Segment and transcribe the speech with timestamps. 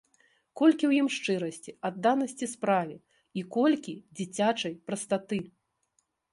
[0.61, 2.97] Колькі ў ім шчырасці, адданасці справе
[3.43, 5.37] і колькі дзіцячай прастаты!